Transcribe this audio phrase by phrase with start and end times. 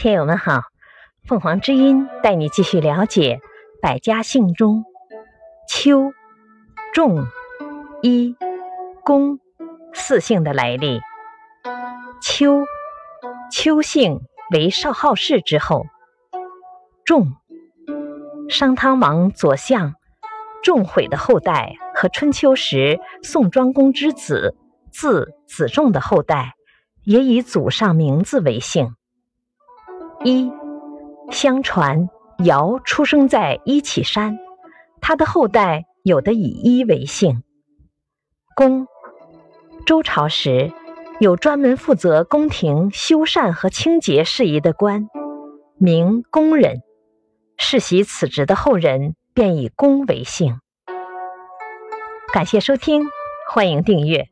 [0.00, 0.62] 听友们好，
[1.26, 3.38] 凤凰之音带你继续了解
[3.82, 4.82] 百家姓中
[5.68, 6.14] 邱、
[6.94, 7.26] 仲、
[8.00, 8.34] 一、
[9.04, 9.38] 公
[9.92, 11.02] 四姓的来历。
[12.22, 12.64] 邱，
[13.52, 15.84] 邱姓为少昊氏之后。
[17.04, 17.34] 仲，
[18.48, 19.96] 商汤王左相
[20.62, 24.56] 仲毁的后代和春秋时宋庄公之子
[24.90, 26.54] 字子仲的后代，
[27.04, 28.94] 也以祖上名字为姓。
[30.22, 30.52] 一，
[31.30, 32.08] 相传
[32.44, 34.38] 尧出生在伊乞山，
[35.00, 37.42] 他的后代有的以伊为姓。
[38.54, 38.86] 公，
[39.86, 40.72] 周朝时
[41.20, 45.08] 有专门负责宫廷修缮和清洁事宜的官，
[45.78, 46.82] 名公人。
[47.56, 50.60] 世袭此职的后人便以公为姓。
[52.32, 53.06] 感谢收听，
[53.50, 54.29] 欢迎订阅。